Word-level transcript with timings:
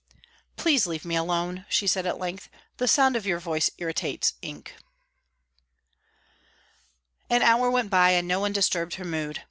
"Please 0.57 0.87
leave 0.87 1.05
me 1.05 1.15
alone," 1.15 1.67
she 1.69 1.85
said 1.85 2.07
at 2.07 2.17
length. 2.17 2.49
"The 2.77 2.87
sound 2.87 3.15
of 3.15 3.27
your 3.27 3.39
voice 3.39 3.69
irritates 3.77 4.33
me." 4.41 4.63
An 7.29 7.43
hour 7.43 7.69
went 7.69 7.91
by, 7.91 8.09
and 8.13 8.27
no 8.27 8.39
one 8.39 8.51
disturbed 8.51 8.95
her 8.95 9.05
mood. 9.05 9.39